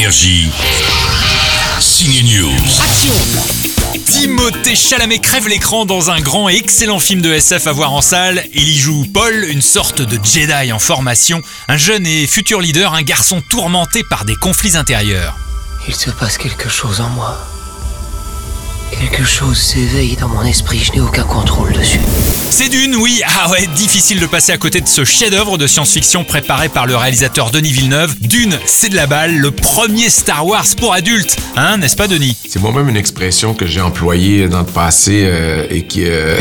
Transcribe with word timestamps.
Énergie. 0.00 0.48
Signe 1.78 2.22
News. 2.22 2.56
Action 2.82 3.12
Timothée 4.06 4.74
Chalamet 4.74 5.18
crève 5.18 5.46
l'écran 5.46 5.84
dans 5.84 6.10
un 6.10 6.20
grand 6.20 6.48
et 6.48 6.56
excellent 6.56 6.98
film 6.98 7.20
de 7.20 7.30
SF 7.30 7.66
à 7.66 7.72
voir 7.72 7.92
en 7.92 8.00
salle. 8.00 8.42
Il 8.54 8.66
y 8.66 8.78
joue 8.78 9.04
Paul, 9.12 9.44
une 9.50 9.60
sorte 9.60 10.00
de 10.00 10.18
Jedi 10.24 10.72
en 10.72 10.78
formation, 10.78 11.42
un 11.68 11.76
jeune 11.76 12.06
et 12.06 12.26
futur 12.26 12.62
leader, 12.62 12.94
un 12.94 13.02
garçon 13.02 13.42
tourmenté 13.42 14.02
par 14.02 14.24
des 14.24 14.36
conflits 14.36 14.78
intérieurs. 14.78 15.36
Il 15.86 15.94
se 15.94 16.08
passe 16.08 16.38
quelque 16.38 16.70
chose 16.70 17.02
en 17.02 17.10
moi. 17.10 17.36
Quelque 18.90 19.24
chose 19.24 19.58
s'éveille 19.58 20.16
dans 20.16 20.28
mon 20.28 20.42
esprit, 20.42 20.78
je 20.78 20.92
n'ai 20.92 21.00
aucun 21.00 21.22
contrôle 21.22 21.72
dessus. 21.72 22.00
C'est 22.50 22.68
Dune, 22.68 22.96
oui, 22.96 23.22
ah 23.24 23.50
ouais, 23.50 23.66
difficile 23.74 24.20
de 24.20 24.26
passer 24.26 24.52
à 24.52 24.58
côté 24.58 24.80
de 24.80 24.88
ce 24.88 25.04
chef-d'œuvre 25.04 25.56
de 25.56 25.66
science-fiction 25.66 26.24
préparé 26.24 26.68
par 26.68 26.86
le 26.86 26.96
réalisateur 26.96 27.50
Denis 27.50 27.72
Villeneuve. 27.72 28.16
Dune, 28.20 28.58
c'est 28.66 28.88
de 28.88 28.96
la 28.96 29.06
balle, 29.06 29.36
le 29.36 29.50
premier 29.52 30.10
Star 30.10 30.46
Wars 30.46 30.66
pour 30.76 30.92
adultes, 30.92 31.36
hein, 31.56 31.78
n'est-ce 31.78 31.96
pas 31.96 32.08
Denis? 32.08 32.36
C'est 32.48 32.60
moi-même 32.60 32.88
une 32.88 32.96
expression 32.96 33.54
que 33.54 33.66
j'ai 33.66 33.80
employée 33.80 34.48
dans 34.48 34.60
le 34.60 34.66
passé 34.66 35.22
euh, 35.24 35.66
et 35.70 35.86
qui, 35.86 36.04
euh, 36.04 36.38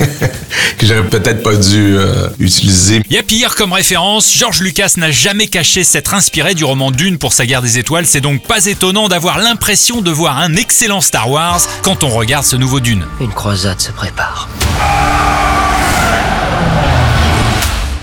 que 0.78 0.86
j'aurais 0.86 1.04
peut-être 1.04 1.42
pas 1.42 1.56
dû 1.56 1.96
euh, 1.96 2.28
utiliser. 2.38 3.02
Y 3.10 3.18
a 3.18 3.22
pire 3.22 3.54
comme 3.54 3.72
référence, 3.72 4.32
George 4.34 4.60
Lucas 4.60 4.94
n'a 4.96 5.10
jamais 5.10 5.46
caché 5.46 5.84
s'être 5.84 6.14
inspiré 6.14 6.54
du 6.54 6.64
roman 6.64 6.90
Dune 6.90 7.18
pour 7.18 7.32
sa 7.32 7.46
guerre 7.46 7.62
des 7.62 7.78
étoiles, 7.78 8.06
c'est 8.06 8.20
donc 8.20 8.42
pas 8.42 8.66
étonnant 8.66 9.08
d'avoir 9.08 9.38
l'impression 9.38 10.00
de 10.00 10.10
voir 10.10 10.38
un 10.38 10.54
excellent 10.56 11.00
Star 11.00 11.30
Wars 11.30 11.60
quand 11.82 12.04
on 12.04 12.08
regarde 12.08 12.44
ce 12.44 12.56
nouveau 12.56 12.80
Dune. 12.80 13.04
Une 13.20 13.32
croisade 13.32 13.80
se 13.80 13.92
prépare. 13.92 14.48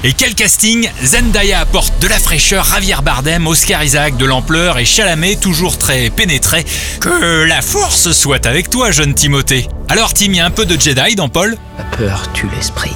Et 0.06 0.12
quel 0.12 0.36
casting? 0.36 0.90
Zendaya 1.02 1.62
apporte 1.62 1.94
de 2.02 2.08
la 2.08 2.20
fraîcheur, 2.20 2.66
Javier 2.66 2.98
Bardem, 3.02 3.48
Oscar 3.48 3.82
Isaac 3.86 4.18
de 4.18 4.26
l'ampleur 4.26 4.78
et 4.78 4.84
Chalamet 4.84 5.38
toujours 5.38 5.78
très 5.78 6.10
pénétré. 6.10 6.66
Que 7.00 7.46
la 7.46 7.62
force 7.62 8.12
soit 8.12 8.46
avec 8.46 8.70
toi, 8.70 8.92
jeune 8.92 9.14
Timothée. 9.14 9.70
Alors 9.88 10.14
Tim, 10.14 10.34
y 10.34 10.42
a 10.42 10.46
un 10.46 10.52
peu 10.52 10.66
de 10.66 10.78
Jedi 10.80 11.16
dans 11.16 11.30
Paul? 11.30 11.56
La 11.78 11.86
peur 11.86 12.30
tue 12.34 12.50
l'esprit. 12.54 12.92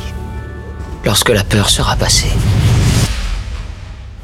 Lorsque 1.06 1.30
la 1.30 1.46
peur 1.46 1.70
sera 1.70 1.96
passée, 1.96 2.32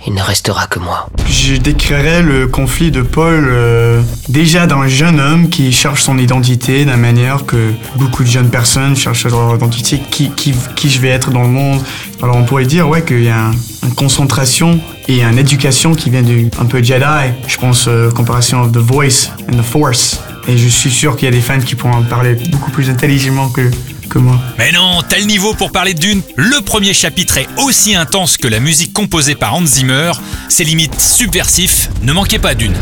il 0.05 0.13
ne 0.13 0.21
restera 0.21 0.67
que 0.67 0.79
moi. 0.79 1.07
Je 1.29 1.55
décrirais 1.55 2.21
le 2.21 2.47
conflit 2.47 2.91
de 2.91 3.01
Paul 3.01 3.47
euh, 3.49 4.01
déjà 4.29 4.67
d'un 4.67 4.87
jeune 4.87 5.19
homme 5.19 5.49
qui 5.49 5.71
cherche 5.71 6.03
son 6.03 6.17
identité 6.17 6.85
de 6.85 6.89
la 6.89 6.97
manière 6.97 7.45
que 7.45 7.71
beaucoup 7.95 8.23
de 8.23 8.29
jeunes 8.29 8.49
personnes 8.49 8.95
cherchent 8.95 9.25
leur 9.25 9.55
identité, 9.55 10.01
qui, 10.11 10.29
qui, 10.31 10.53
qui 10.75 10.89
je 10.89 10.99
vais 10.99 11.07
être 11.09 11.31
dans 11.31 11.43
le 11.43 11.49
monde. 11.49 11.81
Alors 12.21 12.35
on 12.37 12.43
pourrait 12.43 12.65
dire 12.65 12.87
ouais 12.89 13.03
qu'il 13.03 13.23
y 13.23 13.29
a 13.29 13.47
un- 13.47 13.51
une 13.83 13.95
concentration 13.95 14.79
et 15.07 15.21
une 15.23 15.37
éducation 15.37 15.93
qui 15.93 16.09
vient 16.09 16.21
du 16.21 16.49
un 16.59 16.65
peu 16.65 16.81
Jedi. 16.83 17.31
Je 17.47 17.57
pense 17.57 17.85
euh, 17.87 18.11
comparaison 18.11 18.61
of 18.61 18.71
The 18.71 18.77
Voice 18.77 19.29
and 19.51 19.57
The 19.57 19.61
Force. 19.63 20.19
Et 20.47 20.57
je 20.57 20.67
suis 20.67 20.91
sûr 20.91 21.15
qu'il 21.15 21.25
y 21.25 21.29
a 21.29 21.31
des 21.31 21.41
fans 21.41 21.59
qui 21.59 21.75
pourront 21.75 21.93
en 21.95 22.03
parler 22.03 22.35
beaucoup 22.51 22.71
plus 22.71 22.89
intelligemment 22.89 23.47
que, 23.49 23.71
que 24.13 24.19
moi. 24.19 24.39
Mais 24.59 24.71
non, 24.71 25.01
le 25.11 25.25
niveau 25.25 25.53
pour 25.53 25.71
parler 25.71 25.93
de 25.93 25.99
Dune. 25.99 26.21
Le 26.35 26.61
premier 26.61 26.93
chapitre 26.93 27.37
est 27.37 27.47
aussi 27.57 27.95
intense 27.95 28.37
que 28.37 28.47
la 28.47 28.59
musique 28.59 28.93
composée 28.93 29.35
par 29.35 29.55
Hans 29.55 29.65
Zimmer. 29.65 30.11
C'est 30.49 30.63
limite 30.63 30.99
subversif. 30.99 31.89
Ne 32.03 32.13
manquez 32.13 32.39
pas 32.39 32.53
Dune. 32.53 32.75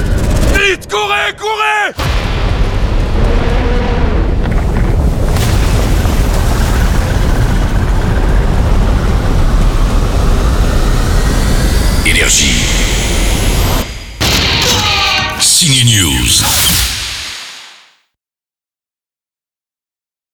Vite, 0.53 0.89
courez, 0.89 1.33
courez 1.37 1.93
Énergie. 12.05 12.65
Signe 15.39 15.85
News. 15.85 16.70